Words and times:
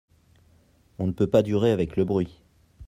On 0.97 1.05
ne 1.05 1.11
peut 1.11 1.27
pas 1.29 1.43
durer 1.43 1.69
avec 1.69 1.95
le 1.95 2.05
bruit. 2.05 2.41